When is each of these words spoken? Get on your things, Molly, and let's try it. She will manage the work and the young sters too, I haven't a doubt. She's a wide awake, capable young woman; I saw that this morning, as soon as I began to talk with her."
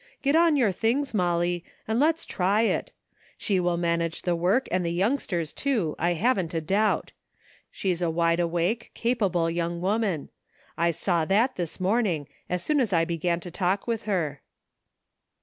Get 0.23 0.35
on 0.35 0.55
your 0.55 0.71
things, 0.71 1.13
Molly, 1.13 1.63
and 1.87 1.99
let's 1.99 2.25
try 2.25 2.63
it. 2.63 2.91
She 3.37 3.59
will 3.59 3.77
manage 3.77 4.23
the 4.23 4.35
work 4.35 4.67
and 4.71 4.83
the 4.83 4.89
young 4.89 5.17
sters 5.19 5.53
too, 5.53 5.95
I 5.99 6.13
haven't 6.13 6.55
a 6.55 6.59
doubt. 6.59 7.11
She's 7.69 8.01
a 8.01 8.09
wide 8.09 8.39
awake, 8.39 8.89
capable 8.95 9.47
young 9.47 9.79
woman; 9.79 10.29
I 10.75 10.89
saw 10.89 11.23
that 11.25 11.55
this 11.55 11.79
morning, 11.79 12.27
as 12.49 12.63
soon 12.63 12.79
as 12.79 12.91
I 12.91 13.05
began 13.05 13.39
to 13.41 13.51
talk 13.51 13.85
with 13.85 14.05
her." 14.05 14.41